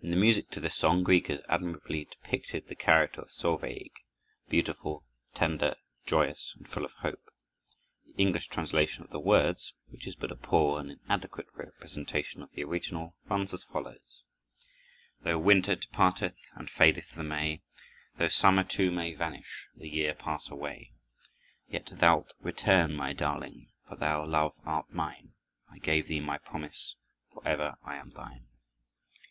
In 0.00 0.08
the 0.10 0.16
music 0.16 0.48
to 0.52 0.60
this 0.60 0.74
song 0.74 1.02
Grieg 1.04 1.26
has 1.26 1.42
admirably 1.46 2.06
depicted 2.06 2.66
the 2.68 2.74
character 2.74 3.20
of 3.20 3.30
Solveig: 3.30 3.92
beautiful, 4.48 5.04
tender, 5.34 5.74
joyous, 6.06 6.54
and 6.56 6.66
full 6.66 6.82
of 6.86 6.92
hope. 6.94 7.30
The 8.06 8.14
English 8.14 8.48
translation 8.48 9.04
of 9.04 9.10
the 9.10 9.20
words, 9.20 9.74
which 9.88 10.06
is 10.06 10.14
but 10.14 10.32
a 10.32 10.34
poor 10.34 10.80
and 10.80 10.90
inadequate 10.90 11.48
representation 11.52 12.42
of 12.42 12.50
the 12.52 12.64
original, 12.64 13.16
runs 13.26 13.52
as 13.52 13.62
follows: 13.62 14.22
"Though 15.24 15.38
winter 15.38 15.74
departeth, 15.74 16.38
And 16.54 16.70
fadeth 16.70 17.10
the 17.14 17.22
May; 17.22 17.60
Though 18.16 18.28
summer, 18.28 18.64
too, 18.64 18.90
may 18.90 19.12
vanish, 19.12 19.68
The 19.76 19.90
year 19.90 20.14
pass 20.14 20.48
away; 20.48 20.94
Yet 21.68 21.84
thou'lt 21.92 22.32
return, 22.40 22.94
my 22.94 23.12
darling, 23.12 23.68
For 23.86 23.96
thou, 23.96 24.24
love, 24.24 24.54
art 24.64 24.90
mine. 24.90 25.34
I 25.70 25.76
gave 25.76 26.08
thee 26.08 26.20
my 26.20 26.38
promise, 26.38 26.96
Forever 27.34 27.74
I 27.84 27.96
am 27.96 28.08
thine. 28.12 28.46